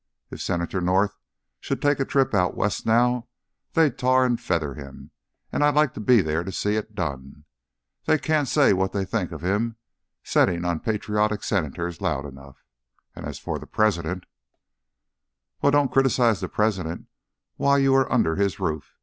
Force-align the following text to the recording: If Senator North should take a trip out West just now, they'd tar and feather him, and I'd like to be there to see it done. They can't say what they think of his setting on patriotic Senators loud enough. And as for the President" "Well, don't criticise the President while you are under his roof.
If 0.31 0.41
Senator 0.41 0.81
North 0.81 1.19
should 1.59 1.79
take 1.79 1.99
a 1.99 2.05
trip 2.05 2.33
out 2.33 2.57
West 2.57 2.77
just 2.77 2.85
now, 2.87 3.27
they'd 3.73 3.99
tar 3.99 4.25
and 4.25 4.41
feather 4.41 4.73
him, 4.73 5.11
and 5.51 5.63
I'd 5.63 5.75
like 5.75 5.93
to 5.93 5.99
be 5.99 6.21
there 6.23 6.43
to 6.43 6.51
see 6.51 6.75
it 6.75 6.95
done. 6.95 7.43
They 8.05 8.17
can't 8.17 8.47
say 8.47 8.73
what 8.73 8.93
they 8.93 9.05
think 9.05 9.31
of 9.31 9.41
his 9.41 9.61
setting 10.23 10.65
on 10.65 10.79
patriotic 10.79 11.43
Senators 11.43 12.01
loud 12.01 12.25
enough. 12.25 12.65
And 13.15 13.27
as 13.27 13.37
for 13.37 13.59
the 13.59 13.67
President" 13.67 14.25
"Well, 15.61 15.71
don't 15.71 15.91
criticise 15.93 16.39
the 16.39 16.49
President 16.49 17.05
while 17.57 17.77
you 17.77 17.93
are 17.93 18.11
under 18.11 18.37
his 18.37 18.59
roof. 18.59 18.95